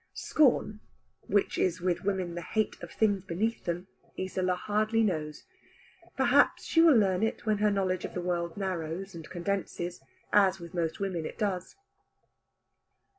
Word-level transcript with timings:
Scorn, 0.15 0.79
which 1.27 1.59
is 1.59 1.79
with 1.79 2.03
women 2.03 2.33
the 2.33 2.41
hate 2.41 2.75
of 2.81 2.89
things 2.91 3.23
beneath 3.23 3.65
them, 3.65 3.85
Isola 4.19 4.55
hardly 4.55 5.03
knows. 5.03 5.43
Perhaps 6.17 6.63
she 6.63 6.81
will 6.81 6.97
learn 6.97 7.21
it 7.21 7.45
when 7.45 7.59
her 7.59 7.69
knowledge 7.69 8.03
of 8.03 8.15
the 8.15 8.19
world 8.21 8.57
narrows 8.57 9.13
and 9.13 9.29
condenses, 9.29 10.01
as 10.33 10.57
with 10.59 10.73
most 10.73 10.99
women 10.99 11.23
it 11.27 11.37
does. 11.37 11.75